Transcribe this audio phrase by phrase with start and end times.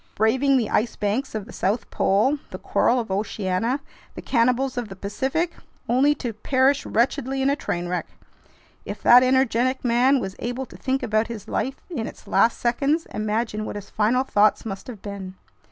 [0.15, 3.81] Braving the ice banks of the South Pole, the coral of Oceania,
[4.15, 5.53] the cannibals of the Pacific,
[5.87, 8.07] only to perish wretchedly in a train wreck!
[8.83, 13.05] If that energetic man was able to think about his life in its last seconds,
[13.13, 15.35] imagine what his final thoughts must have been!"